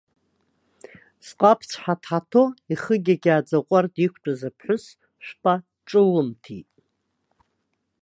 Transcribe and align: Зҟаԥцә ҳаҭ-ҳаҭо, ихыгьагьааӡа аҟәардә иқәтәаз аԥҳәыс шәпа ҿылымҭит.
Зҟаԥцә 1.25 1.75
ҳаҭ-ҳаҭо, 1.83 2.43
ихыгьагьааӡа 2.73 3.55
аҟәардә 3.61 3.97
иқәтәаз 4.05 4.41
аԥҳәыс 4.49 4.85
шәпа 5.25 5.53
ҿылымҭит. 5.87 6.69